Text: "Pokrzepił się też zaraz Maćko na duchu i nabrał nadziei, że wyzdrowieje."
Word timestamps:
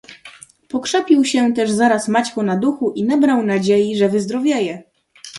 "Pokrzepił 0.69 1.25
się 1.25 1.53
też 1.53 1.71
zaraz 1.71 2.07
Maćko 2.07 2.43
na 2.43 2.55
duchu 2.57 2.91
i 2.91 3.03
nabrał 3.03 3.43
nadziei, 3.43 3.97
że 3.97 4.09
wyzdrowieje." 4.09 4.83